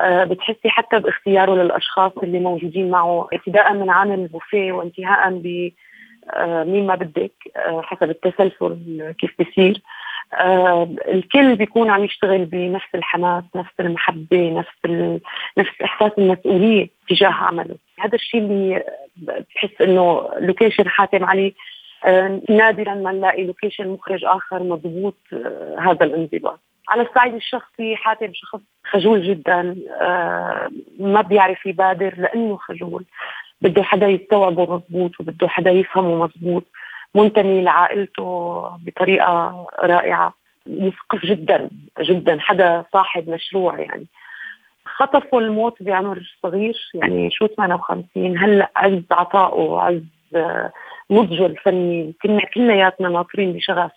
بتحسي 0.00 0.68
حتى 0.68 0.98
باختياره 0.98 1.54
للأشخاص 1.54 2.12
اللي 2.22 2.38
موجودين 2.38 2.90
معه 2.90 3.28
ابتداء 3.32 3.74
من 3.74 3.90
عامل 3.90 4.18
البوفيه 4.18 4.72
وانتهاء 4.72 5.30
ب 5.30 5.70
مين 6.66 6.86
ما 6.86 6.94
بدك 6.94 7.32
حسب 7.82 8.10
التسلسل 8.10 8.76
كيف 9.20 9.34
بيصير 9.38 9.82
آه 10.34 10.88
الكل 11.08 11.56
بيكون 11.56 11.90
عم 11.90 12.04
يشتغل 12.04 12.44
بنفس 12.44 12.94
الحماس 12.94 13.44
نفس 13.56 13.72
المحبة 13.80 14.50
نفس. 14.50 14.92
نفس 15.58 15.82
إحساس 15.84 16.12
المسؤولية 16.18 16.88
تجاه 17.08 17.28
عمله 17.28 17.76
هذا 18.00 18.14
الشيء 18.14 18.40
اللي 18.40 18.84
بحس 19.16 19.80
إنه 19.80 20.28
location 20.38 20.88
حاتم 20.88 21.24
علي 21.24 21.54
آه 22.04 22.40
نادرا 22.48 22.94
ما 22.94 23.12
نلاقي 23.12 23.44
location 23.44 23.88
مخرج 23.88 24.24
آخر 24.24 24.62
مضبوط 24.62 25.16
آه 25.32 25.76
هذا 25.80 26.04
الانضباط. 26.04 26.60
على 26.88 27.02
الصعيد 27.02 27.34
الشخصي 27.34 27.96
حاتم 27.96 28.30
شخص 28.34 28.60
خجول 28.84 29.22
جدا 29.22 29.76
آه 30.00 30.68
ما 31.00 31.20
بيعرف 31.20 31.66
يبادر 31.66 32.14
لأنه 32.18 32.56
خجول. 32.56 33.04
بده 33.60 33.82
حدا 33.82 34.06
يستوعبه 34.06 34.62
مضبوط 34.74 35.20
وبده 35.20 35.48
حدا 35.48 35.70
يفهمه 35.70 36.14
مضبوط. 36.14 36.64
منتمي 37.14 37.62
لعائلته 37.62 38.24
بطريقة 38.86 39.66
رائعة. 39.82 40.34
مثقف 40.66 41.26
جدا 41.26 41.70
جدا. 42.00 42.38
حدا 42.40 42.84
صاحب 42.92 43.30
مشروع 43.30 43.80
يعني. 43.80 44.06
خطفوا 45.00 45.40
الموت 45.40 45.82
بعمر 45.82 46.36
صغير 46.42 46.90
يعني 46.94 47.30
شو 47.30 47.46
58 47.46 48.38
هلا 48.38 48.70
عز 48.76 49.02
عطائه 49.10 49.80
عز 49.80 50.02
نضجه 51.10 51.46
الفني. 51.46 52.14
كنا 52.22 52.44
كلياتنا 52.44 53.08
ناطرين 53.08 53.52
بشغف 53.52 53.90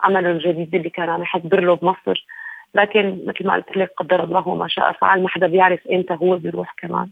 عمله 0.00 0.30
الجديد 0.30 0.74
اللي 0.74 0.90
كان 0.90 1.08
عم 1.08 1.22
يحضر 1.22 1.60
له 1.60 1.76
بمصر. 1.76 2.26
لكن 2.74 3.18
مثل 3.26 3.46
ما 3.46 3.54
قلت 3.54 3.76
لك 3.76 3.92
قدر 3.96 4.24
الله 4.24 4.48
وما 4.48 4.68
شاء 4.68 4.92
فعل 4.92 5.22
ما 5.22 5.28
حدا 5.28 5.46
بيعرف 5.46 5.80
إمتى 5.92 6.14
هو 6.22 6.36
بيروح 6.36 6.74
كمان. 6.78 7.08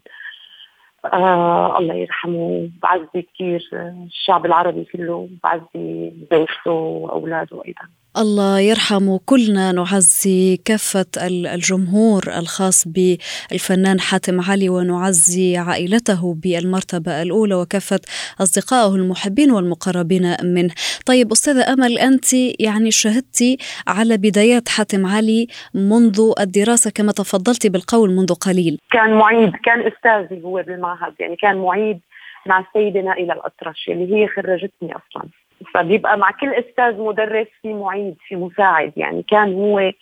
آه 1.04 1.78
الله 1.78 1.94
يرحمه. 1.94 2.70
بعزي 2.82 3.22
كثير 3.34 3.68
الشعب 4.06 4.46
العربي 4.46 4.84
كله 4.84 5.28
بعزي 5.44 6.12
زوجته 6.32 6.70
وأولاده 6.70 7.62
أيضا. 7.66 7.88
الله 8.18 8.60
يرحمه 8.60 9.20
كلنا 9.26 9.72
نعزي 9.72 10.56
كافة 10.56 11.06
الجمهور 11.16 12.22
الخاص 12.38 12.88
بالفنان 12.88 14.00
حاتم 14.00 14.40
علي 14.40 14.68
ونعزي 14.68 15.56
عائلته 15.56 16.34
بالمرتبة 16.34 17.22
الأولى 17.22 17.54
وكافة 17.54 18.00
أصدقائه 18.40 18.94
المحبين 18.94 19.50
والمقربين 19.50 20.36
منه. 20.44 20.74
طيب 21.06 21.32
أستاذة 21.32 21.72
أمل 21.72 21.98
أنت 21.98 22.32
يعني 22.60 22.90
شهدتي 22.90 23.56
على 23.88 24.16
بدايات 24.16 24.68
حاتم 24.68 25.06
علي 25.06 25.46
منذ 25.74 26.32
الدراسة 26.40 26.90
كما 26.90 27.12
تفضلتي 27.12 27.68
بالقول 27.68 28.10
منذ 28.10 28.34
قليل. 28.34 28.78
كان 28.90 29.14
معيد 29.14 29.52
كان 29.64 29.80
أستاذي 29.80 30.42
هو 30.44 30.62
بالمعهد 30.66 31.14
يعني 31.20 31.36
كان 31.36 31.56
معيد 31.56 32.00
مع 32.46 32.58
السيدة 32.60 33.00
نائلة 33.00 33.34
الأطرش 33.34 33.88
اللي 33.88 34.14
هي 34.14 34.28
خرجتني 34.28 34.92
أصلاً. 34.96 35.41
فبيبقى 35.74 36.18
مع 36.18 36.30
كل 36.30 36.54
أستاذ 36.54 37.00
مدرس 37.00 37.46
في 37.62 37.72
معيد 37.74 38.16
في 38.28 38.36
مساعد 38.36 38.92
يعني 38.96 39.22
كان 39.22 39.54
هو 39.54 39.92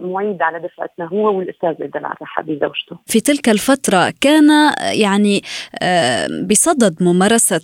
معيد 0.00 0.42
على 0.42 0.58
دفعتنا 0.58 1.08
هو 1.12 1.38
والأستاذ 1.38 1.68
عبد 1.68 1.96
الرحابي 1.96 2.58
زوجته. 2.62 2.98
في 3.06 3.20
تلك 3.20 3.48
الفترة 3.48 4.12
كان 4.20 4.50
يعني 5.00 5.42
آه 5.82 6.26
بصدد 6.50 7.02
ممارسة 7.02 7.60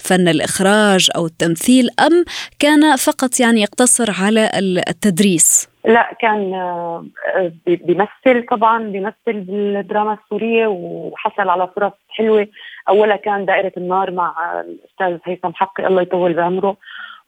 فن 0.00 0.28
الإخراج 0.28 1.08
أو 1.16 1.26
التمثيل 1.26 1.88
أم 2.00 2.24
كان 2.58 2.96
فقط 2.96 3.40
يعني 3.40 3.60
يقتصر 3.62 4.10
على 4.22 4.50
التدريس؟ 4.88 5.70
لا 5.84 6.16
كان 6.20 6.54
آه، 6.54 7.04
بيمثل 7.66 8.46
طبعا 8.50 8.82
بيمثل 8.82 9.40
بالدراما 9.40 10.18
السورية 10.24 10.66
وحصل 10.66 11.48
على 11.48 11.68
فرص 11.76 11.92
حلوة. 12.08 12.46
اولها 12.88 13.16
كان 13.16 13.44
دائرة 13.44 13.72
النار 13.76 14.10
مع 14.10 14.60
الأستاذ 14.60 15.18
هيثم 15.24 15.52
حقي 15.54 15.86
الله 15.86 16.02
يطول 16.02 16.32
بعمره. 16.32 16.76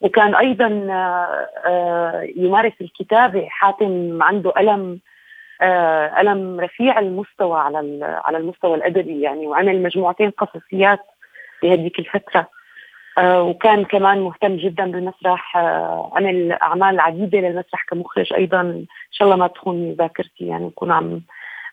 وكان 0.03 0.35
أيضا 0.35 0.87
آه، 0.89 1.47
آه، 1.65 2.27
يمارس 2.35 2.73
الكتابة 2.81 3.47
حاتم 3.49 4.23
عنده 4.23 4.53
ألم 4.57 4.99
ألم 6.19 6.59
رفيع 6.59 6.99
المستوى 6.99 7.59
على 7.59 7.99
على 8.25 8.37
المستوى 8.37 8.75
الأدبي 8.75 9.21
يعني 9.21 9.47
وعمل 9.47 9.83
مجموعتين 9.83 10.29
قصصيات 10.29 10.99
في 11.63 11.73
هذيك 11.73 11.99
الفترة. 11.99 12.47
آه، 13.17 13.43
وكان 13.43 13.85
كمان 13.85 14.19
مهتم 14.19 14.57
جدا 14.57 14.91
بالمسرح. 14.91 15.57
آه، 15.57 16.11
عمل 16.15 16.51
أعمال 16.51 16.99
عديدة 16.99 17.39
للمسرح 17.39 17.85
كمخرج 17.87 18.33
أيضا. 18.33 18.61
إن 18.61 18.85
شاء 19.11 19.25
الله 19.25 19.37
ما 19.37 19.47
تخوني 19.47 19.93
ذاكرتي 19.93 20.47
يعني 20.47 20.67
بكون 20.67 20.91
عم 20.91 21.21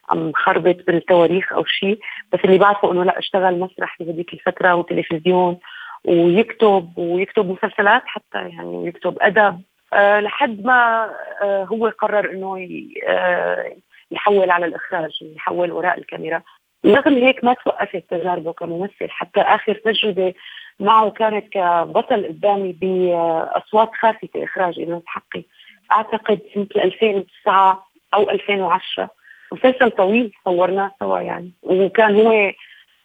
عم 0.09 0.31
خربط 0.35 0.77
بالتواريخ 0.87 1.53
أو 1.53 1.65
شيء. 1.65 1.99
بس 2.33 2.39
اللي 2.45 2.57
بعرفه 2.57 2.91
إنه 2.91 3.03
لا 3.03 3.19
اشتغل 3.19 3.59
مسرح 3.59 3.97
في 3.97 4.11
هذيك 4.11 4.33
الفترة 4.33 4.75
وتلفزيون 4.75 5.57
ويكتب 6.05 6.97
ويكتب 6.97 7.49
مسلسلات 7.49 8.01
حتى 8.05 8.37
يعني 8.37 8.67
ويكتب 8.67 9.17
أدب. 9.21 9.61
أه 9.93 10.19
لحد 10.19 10.65
ما 10.65 11.09
أه 11.41 11.63
هو 11.63 11.87
قرر 11.99 12.31
إنه 12.31 12.67
أه 13.07 13.75
يحول 14.11 14.51
على 14.51 14.65
الإخراج 14.65 15.11
يحول 15.21 15.71
وراء 15.71 15.97
الكاميرا. 15.99 16.41
رغم 16.85 17.13
هيك 17.13 17.43
ما 17.43 17.53
توقفت 17.53 18.03
تجاربه 18.09 18.53
كممثل. 18.53 19.09
حتى 19.09 19.41
آخر 19.41 19.73
تجربة 19.73 20.33
معه 20.79 21.09
كانت 21.09 21.53
كبطل 21.53 22.25
قدامي 22.25 22.71
باصوات 22.71 23.89
خافتة 24.01 24.43
إخراج 24.43 24.79
ايناس 24.79 25.03
حقي. 25.05 25.43
أعتقد 25.91 26.39
سنه 26.53 26.67
2009 26.75 27.87
أو 28.13 28.29
2010 28.29 29.09
مسلسل 29.51 29.91
طويل 29.91 30.31
صورناه 30.45 30.91
سوا 30.99 31.19
يعني. 31.19 31.51
وكان 31.63 32.15
هو 32.15 32.51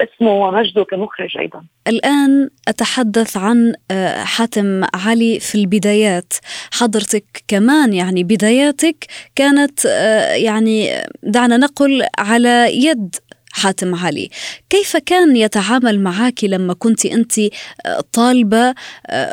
اسمه 0.01 0.31
ومجده 0.31 0.85
كمخرج 0.85 1.39
أيضا. 1.39 1.65
الآن 1.89 2.51
أتحدث 2.69 3.37
عن 3.37 3.75
آه، 3.91 4.25
حاتم 4.25 4.85
علي 4.95 5.41
في 5.41 5.55
البدايات، 5.55 6.33
حضرتك 6.73 7.45
كمان 7.49 7.93
يعني 7.93 8.25
بداياتك 8.25 9.07
كانت 9.35 9.87
آه، 9.87 10.35
يعني 10.35 10.91
دعنا 11.23 11.57
نقل 11.57 12.07
على 12.19 12.85
يد 12.87 13.17
حاتم 13.53 13.95
علي. 13.95 14.31
كيف 14.71 14.97
كان 14.97 15.37
يتعامل 15.37 16.01
معك 16.01 16.45
لما 16.45 16.75
كنت 16.75 17.07
أنت 17.07 17.39
آه، 17.39 18.01
طالبة 18.13 18.75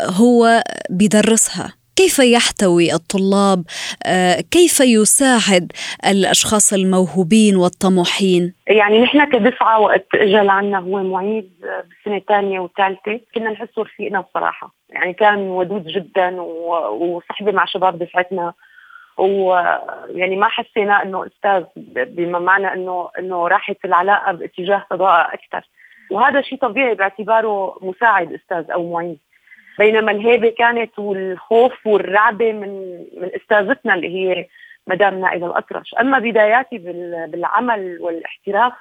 هو 0.06 0.64
بدرسها 0.90 1.83
كيف 1.96 2.20
يحتوي 2.20 2.94
الطلاب؟ 2.94 3.64
آه، 4.06 4.42
كيف 4.52 4.80
يساعد 4.80 5.72
الأشخاص 6.12 6.74
الموهوبين 6.74 7.56
والطموحين؟ 7.56 8.54
يعني 8.68 9.02
نحن 9.02 9.26
كدفعة 9.32 9.80
وقت 9.80 10.08
اجى 10.16 10.38
لعنا 10.38 10.80
هو 10.80 11.04
معيد 11.04 11.52
بالسنه 11.62 12.18
الثانية 12.18 12.60
والثالثه 12.60 13.20
كنا 13.36 13.50
نحسه 13.52 13.82
رفيقنا 13.82 14.22
بصراحة. 14.22 14.74
يعني 14.90 15.14
كان 15.14 15.38
ودود 15.38 15.88
جدا 15.88 16.42
وصحبه 16.42 17.52
مع 17.52 17.66
شباب 17.66 18.00
دفعتنا. 18.00 18.54
ويعني 19.18 20.36
ما 20.36 20.48
حسينا 20.48 21.04
إنه 21.04 21.26
أستاذ 21.26 21.64
بما 22.06 22.40
معنى 22.40 22.74
انه 22.74 23.10
إنه 23.20 23.48
راحت 23.48 23.78
العلاقة 23.86 24.32
باتجاه 24.32 24.86
صداقه 24.90 25.34
أكثر 25.34 25.70
وهذا 26.12 26.42
شيء 26.42 26.60
طبيعي 26.60 26.96
باعتباره 26.96 27.78
مساعد 27.82 28.34
أستاذ 28.34 28.72
أو 28.72 28.92
معيد. 28.94 29.20
بينما 29.80 30.12
الهيبة 30.12 30.50
كانت 30.50 31.00
والخوف 31.00 31.88
والرعبة 31.88 32.52
من 32.52 32.98
من 33.18 33.30
استاذتنا 33.36 33.94
اللي 33.94 34.08
هي 34.16 34.48
مدام 34.88 35.20
نائلة 35.20 35.48
الأطرش، 35.48 35.96
أما 36.00 36.20
بداياتي 36.20 36.78
بالعمل 37.28 37.98
والاحتراف 38.02 38.74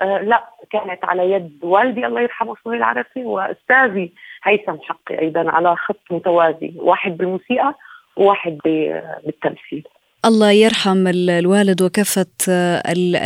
آه 0.00 0.18
لا 0.18 0.44
كانت 0.70 1.04
على 1.04 1.32
يد 1.32 1.58
والدي 1.62 2.06
الله 2.06 2.20
يرحمه 2.20 2.56
صهيب 2.64 2.76
العرفي 2.76 3.24
وأستاذي 3.24 4.12
هيثم 4.42 4.76
حقي 4.82 5.18
أيضا 5.18 5.50
على 5.50 5.76
خط 5.76 6.00
متوازي، 6.10 6.72
واحد 6.76 7.16
بالموسيقى 7.16 7.74
وواحد 8.16 8.58
بالتمثيل. 8.64 9.88
الله 10.24 10.50
يرحم 10.50 11.06
الوالد 11.06 11.82
وكافة 11.82 12.26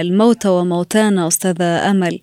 الموتى 0.01 0.49
وموتانا 0.49 1.27
أستاذة 1.27 1.91
أمل. 1.91 2.21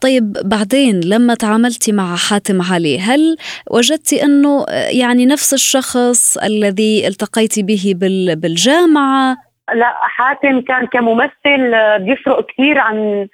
طيب 0.00 0.32
بعدين 0.44 1.00
لما 1.04 1.34
تعاملتي 1.34 1.92
مع 1.92 2.16
حاتم 2.16 2.62
علي 2.62 2.98
هل 2.98 3.36
وجدتي 3.70 4.24
أنه 4.24 4.66
يعني 4.90 5.26
نفس 5.26 5.54
الشخص 5.54 6.38
الذي 6.38 7.06
التقيتي 7.06 7.62
به 7.62 7.94
بالجامعة؟ 8.36 9.36
لا 9.74 9.94
حاتم 10.02 10.60
كان 10.60 10.86
كممثل 10.86 11.72
بيفرق 11.98 12.46
كثير 12.46 12.78
عن 12.78 13.28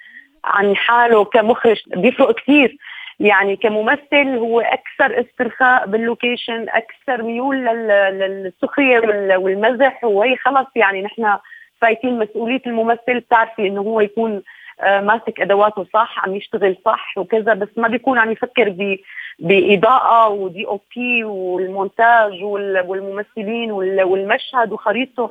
عن 0.45 0.75
حاله 0.75 1.25
كمخرج 1.25 1.77
بيفرق 1.97 2.35
كثير. 2.35 2.77
يعني 3.19 3.55
كممثل 3.55 4.27
هو 4.37 4.59
أكثر 4.59 5.19
استرخاء 5.19 5.87
باللوكيشن 5.87 6.65
أكثر 6.69 7.23
ميول 7.23 7.65
للسخرية 7.65 8.99
والمزح. 9.37 10.03
وهي 10.03 10.37
خلص 10.37 10.67
يعني 10.75 11.01
نحن 11.01 11.37
فايتين 11.81 12.19
مسؤولية 12.19 12.61
الممثل 12.67 13.19
بتعرفي 13.19 13.67
إنه 13.67 13.81
هو 13.81 14.01
يكون 14.01 14.43
آه، 14.81 15.01
ماسك 15.01 15.41
أدواته 15.41 15.85
صح 15.93 16.25
عم 16.25 16.35
يشتغل 16.35 16.77
صح 16.85 17.17
وكذا 17.17 17.53
بس 17.53 17.67
ما 17.77 17.87
بيكون 17.87 18.17
عم 18.17 18.31
يفكر 18.31 18.69
ب 18.69 18.97
بإضاءة 19.39 20.29
ودي 20.29 20.65
أو 20.67 20.81
بي 20.95 21.23
والمونتاج 21.23 22.43
والممثلين 22.43 23.71
والمشهد 23.71 24.71
وخريطته. 24.71 25.29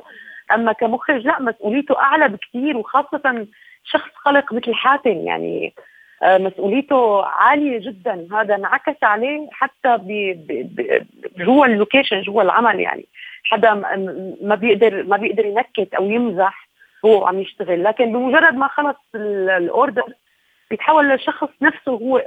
أما 0.53 0.71
كمخرج 0.71 1.27
لا 1.27 1.41
مسؤوليته 1.41 1.99
أعلى 1.99 2.27
بكثير 2.27 2.77
وخاصة 2.77 3.47
شخص 3.83 4.09
خلق 4.15 4.53
مثل 4.53 4.73
حاتم. 4.73 5.27
يعني 5.27 5.73
مسؤوليته 6.23 7.25
عالية 7.25 7.79
جدا. 7.79 8.27
هذا 8.31 8.55
انعكس 8.55 9.03
عليه 9.03 9.47
حتى 9.51 9.97
جوا 11.37 11.65
اللوكيشن 11.65 12.21
جوا 12.21 12.41
العمل 12.41 12.79
يعني. 12.79 13.05
حدا 13.43 13.73
ما 14.41 14.55
بيقدر 14.55 15.03
ما 15.03 15.17
بيقدر 15.17 15.45
ينكت 15.45 15.93
أو 15.93 16.09
يمزح 16.09 16.67
هو 17.05 17.25
عم 17.27 17.39
يشتغل. 17.39 17.83
لكن 17.83 18.13
بمجرد 18.13 18.53
ما 18.53 18.67
خلص 18.67 18.97
الأوردر 19.15 20.13
بيتحول 20.69 21.09
للشخص 21.09 21.49
نفسه 21.61 21.91
هو 21.91 22.17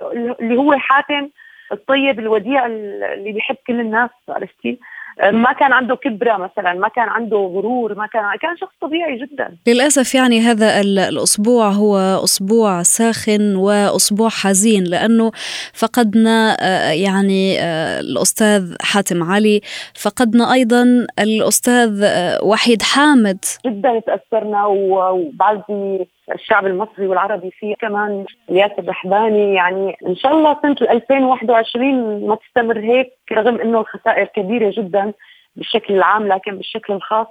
اللي 0.41 0.57
هو 0.57 0.73
حاتم 0.73 1.29
الطيب 1.73 2.19
الوديع 2.19 2.67
اللي 2.67 3.33
بيحب 3.33 3.57
كل 3.67 3.81
الناس 3.81 4.11
عرفتي؟ 4.29 4.79
ما 5.23 5.53
كان 5.53 5.73
عنده 5.73 5.97
كبرة 5.97 6.37
مثلا 6.37 6.73
ما 6.73 6.89
كان 6.89 7.09
عنده 7.09 7.37
غرور 7.37 7.95
ما 7.95 8.07
كان 8.07 8.23
كان 8.43 8.57
شخص 8.57 8.73
طبيعي 8.81 9.19
جدا. 9.19 9.57
للأسف 9.67 10.15
يعني 10.15 10.41
هذا 10.41 10.81
الأسبوع 10.81 11.69
هو 11.69 11.97
أسبوع 12.25 12.83
ساخن 12.83 13.57
وأسبوع 13.57 14.29
حزين 14.29 14.85
لأنه 14.85 15.31
فقدنا 15.75 16.57
آه، 16.61 16.93
يعني 16.93 17.61
آه، 17.61 18.01
الأستاذ 18.01 18.75
حاتم 18.83 19.23
علي 19.23 19.61
فقدنا 19.95 20.53
أيضا 20.53 21.07
الأستاذ 21.19 22.03
آه، 22.05 22.45
وحيد 22.45 22.83
حامد. 22.83 23.45
جدا 23.67 24.01
تأثرنا 24.01 24.67
وبعزي 24.67 26.07
الشعب 26.35 26.67
المصري 26.67 27.07
والعربي 27.07 27.51
فيه 27.51 27.75
كمان 27.75 28.25
الياس 28.51 28.71
الرحباني 28.79 29.55
يعني 29.55 29.97
إن 30.07 30.17
شاء 30.17 30.33
الله 30.33 30.57
سنة 30.63 30.77
2021 30.91 32.27
ما 32.29 32.35
تستمر 32.35 32.79
هيك 32.79 33.13
رغم 33.33 33.61
إنه 33.61 33.81
الخسائر 33.81 34.27
كبيرة 34.27 34.73
جدا 34.77 35.13
بالشكل 35.57 35.95
العام 35.95 36.29
لكن 36.29 36.57
بالشكل 36.57 36.93
الخاص 36.93 37.27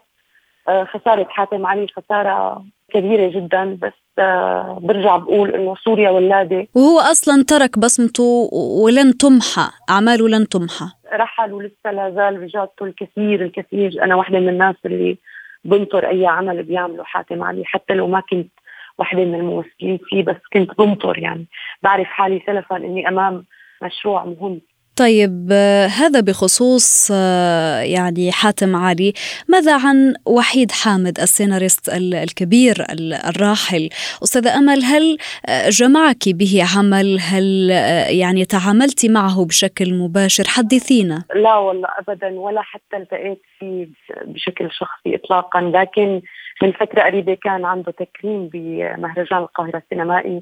آه، 0.67 0.83
خسارة 0.83 1.27
حاتم 1.29 1.65
علي 1.65 1.87
خسارة 1.87 2.63
كبيرة 2.93 3.29
جدا. 3.29 3.77
بس 3.81 3.93
آه، 4.19 4.79
برجع 4.81 5.17
بقول 5.17 5.55
إنه 5.55 5.75
سوريا 5.75 6.09
ولادة. 6.09 6.67
وهو 6.75 6.99
أصلا 6.99 7.43
ترك 7.47 7.79
بصمته 7.79 8.49
ولن 8.83 9.17
تمحى 9.17 9.69
أعماله 9.89 10.29
لن 10.29 10.47
تمحى. 10.47 10.85
رحل 11.13 11.53
ولسه 11.53 11.91
لا 11.91 12.11
زال 12.11 12.37
بجادته 12.37 12.85
الكثير 12.85 13.45
الكثير. 13.45 14.03
أنا 14.03 14.15
واحدة 14.15 14.39
من 14.39 14.49
الناس 14.49 14.75
اللي 14.85 15.17
بنطر 15.63 16.09
أي 16.09 16.25
عمل 16.25 16.63
بيعمله 16.63 17.03
حاتم 17.03 17.43
علي 17.43 17.65
حتى 17.65 17.93
لو 17.93 18.07
ما 18.07 18.19
كنت 18.29 18.51
واحدة 18.99 19.25
من 19.25 19.35
الممثلين 19.35 19.99
فيه 20.09 20.23
بس 20.23 20.35
كنت 20.53 20.77
بنطر 20.77 21.17
يعني. 21.17 21.47
بعرف 21.83 22.07
حالي 22.07 22.43
سلفا 22.45 22.77
إني 22.77 23.07
أمام 23.07 23.45
مشروع 23.83 24.25
مهم. 24.25 24.61
طيب 24.99 25.51
هذا 25.99 26.19
بخصوص 26.19 27.11
يعني 27.83 28.31
حاتم 28.31 28.75
علي 28.75 29.13
ماذا 29.49 29.73
عن 29.77 30.13
وحيد 30.25 30.71
حامد 30.71 31.19
السيناريست 31.19 31.89
الكبير 31.93 32.75
الراحل؟ 33.29 33.89
أستاذة 34.23 34.57
أمل 34.57 34.83
هل 34.83 35.17
جمعك 35.69 36.29
به 36.29 36.63
عمل؟ 36.75 37.19
هل 37.21 37.69
يعني 38.09 38.45
تعاملت 38.45 39.05
معه 39.05 39.45
بشكل 39.45 39.93
مباشر؟ 39.93 40.43
حدثينا. 40.47 41.23
لا 41.35 41.55
والله 41.55 41.87
أبدا 41.99 42.39
ولا 42.39 42.61
حتى 42.61 42.97
التقيت 42.97 43.41
فيه 43.59 43.87
بشكل 44.25 44.71
شخصي 44.71 45.15
إطلاقا 45.15 45.61
لكن 45.61 46.21
من 46.61 46.71
فترة 46.71 47.01
قريبة 47.01 47.37
كان 47.43 47.65
عنده 47.65 47.91
تكريم 47.91 48.49
بمهرجان 48.53 49.39
القاهرة 49.39 49.77
السينمائي. 49.77 50.41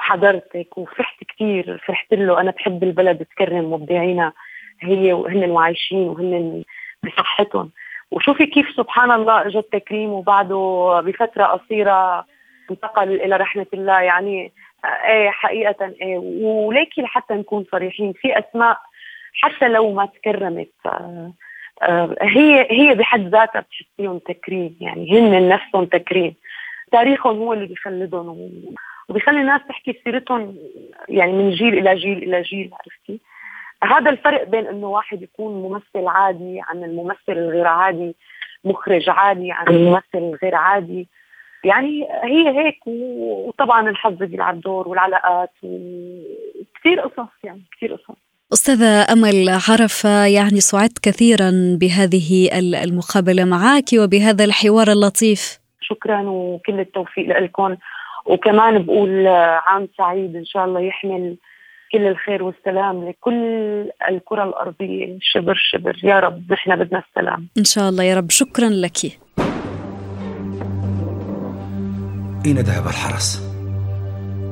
وحضرتك 0.00 0.78
وفرحت 0.78 1.24
كثير 1.24 1.82
فرحت 1.86 2.14
له. 2.14 2.40
أنا 2.40 2.50
بحب 2.50 2.82
البلد 2.82 3.24
تكرم 3.24 3.72
مبدعينا 3.72 4.32
هي 4.80 5.12
وهن 5.12 5.50
وعايشين 5.50 6.08
وهن 6.08 6.64
بصحتهم. 7.04 7.70
وشوفي 8.10 8.46
كيف 8.46 8.68
سبحان 8.76 9.10
الله 9.10 9.46
اجى 9.46 9.58
التكريم 9.58 10.10
وبعده 10.10 11.00
بفترة 11.04 11.44
قصيرة 11.44 12.24
انتقل 12.70 13.12
إلى 13.12 13.36
رحمة 13.36 13.66
الله. 13.74 14.00
يعني 14.00 14.52
إيه 14.84 15.30
حقيقة 15.30 15.94
إيه. 16.02 16.18
وليكي 16.42 17.02
لحتى 17.02 17.34
نكون 17.34 17.64
صريحين. 17.72 18.12
في 18.12 18.38
أسماء 18.38 18.78
حتى 19.42 19.68
لو 19.68 19.92
ما 19.92 20.06
تكرمت 20.06 20.70
آه، 20.86 22.16
هي 22.22 22.66
هي 22.70 22.94
بحد 22.94 23.20
ذاتها 23.20 23.60
بتحسيهم 23.60 24.18
تكريم. 24.18 24.76
يعني 24.80 25.12
هن 25.12 25.48
نفسهم 25.48 25.84
تكريم. 25.84 26.34
تاريخهم 26.92 27.36
هو 27.38 27.52
اللي 27.52 27.66
بيخلدهم. 27.66 28.50
وبيخلي 29.10 29.40
الناس 29.40 29.60
تحكي 29.68 30.00
سيرتهم 30.04 30.56
يعني 31.08 31.32
من 31.32 31.50
جيل 31.50 31.78
إلى 31.78 31.94
جيل 31.94 32.22
إلى 32.22 32.42
جيل 32.42 32.70
عرفتي؟ 32.72 33.20
هذا 33.84 34.10
الفرق 34.10 34.44
بين 34.44 34.66
إنه 34.66 34.86
واحد 34.86 35.22
يكون 35.22 35.62
ممثل 35.62 36.06
عادي 36.06 36.60
عن 36.68 36.84
الممثل 36.84 37.16
الغير 37.28 37.66
عادي 37.66 38.16
مخرج 38.64 39.08
عادي 39.08 39.52
عن 39.52 39.68
الممثل 39.68 40.02
الغير 40.14 40.54
عادي. 40.54 41.08
يعني 41.64 42.06
هي 42.24 42.58
هيك 42.58 42.86
وطبعا 42.86 43.90
الحظ 43.90 44.14
بيلعب 44.14 44.60
دور 44.60 44.88
والعلاقات 44.88 45.50
وكثير 45.62 47.00
قصص 47.00 47.28
يعني 47.44 47.62
كثير 47.76 47.94
قصص. 47.94 48.18
أستاذة 48.52 49.12
أمل 49.12 49.48
عرفة 49.68 50.26
يعني 50.26 50.60
سعدت 50.60 50.98
كثيرا 51.02 51.50
بهذه 51.80 52.58
المقابلة 52.84 53.44
معك 53.44 53.88
وبهذا 53.98 54.44
الحوار 54.44 54.88
اللطيف. 54.88 55.58
شكرا 55.80 56.22
وكل 56.22 56.80
التوفيق 56.80 57.38
لكم. 57.38 57.76
وكمان 58.26 58.82
بقول 58.82 59.26
عام 59.66 59.88
سعيد 59.98 60.36
إن 60.36 60.44
شاء 60.44 60.64
الله 60.64 60.80
يحمل 60.80 61.36
كل 61.92 62.06
الخير 62.06 62.42
والسلام 62.42 63.08
لكل 63.08 63.42
الكرة 64.08 64.44
الأرضية 64.44 65.18
شبر 65.20 65.54
شبر 65.72 66.00
يا 66.02 66.20
رب 66.20 66.52
نحن 66.52 66.76
بدنا 66.76 67.02
السلام 67.08 67.48
إن 67.58 67.64
شاء 67.64 67.88
الله 67.88 68.04
يا 68.04 68.16
رب 68.16 68.30
شكرا 68.30 68.68
لك 68.68 68.96
أين 72.46 72.58
ذهب 72.58 72.86
الحرس؟ 72.86 73.42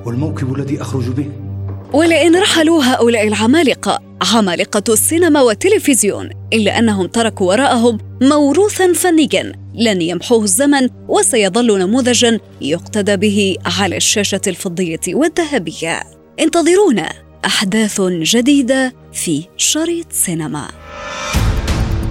والموكب 0.07 0.55
الذي 0.55 0.81
أخرج 0.81 1.09
به؟ 1.09 1.48
ولئن 1.92 2.37
رحلوا 2.37 2.85
هؤلاء 2.85 3.29
العمالقة 3.29 4.01
عمالقة 4.35 4.92
السينما 4.92 5.42
والتلفزيون 5.42 6.31
إلا 6.53 6.79
أنهم 6.79 7.07
تركوا 7.07 7.46
وراءهم 7.48 7.98
موروثا 8.22 8.92
فنيا 8.92 9.53
لن 9.74 10.03
يمحوه 10.03 10.44
الزمن 10.44 10.88
وسيظل 11.09 11.79
نموذجا 11.79 12.40
يقتدى 12.61 13.16
به 13.16 13.57
على 13.79 13.96
الشاشة 13.96 14.40
الفضية 14.46 15.01
والذهبية. 15.09 16.03
انتظرونا 16.40 17.12
أحداث 17.44 18.01
جديدة 18.01 18.94
في 19.12 19.44
شريط 19.57 20.07
سينما. 20.12 20.68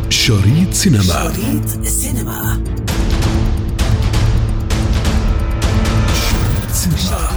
شريط 0.09 0.73
سينما. 0.73 1.03
شريط 1.03 1.85
سينما. 1.85 2.63
شريط 6.13 6.71
سينما. 6.71 7.36